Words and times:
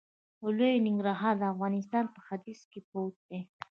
لوی 0.57 0.83
ننګرهار 0.85 1.35
د 1.39 1.43
افغانستان 1.53 2.05
په 2.13 2.19
ختیځ 2.25 2.59
کې 2.71 2.79
پروت 2.87 3.15
دی. 3.29 3.41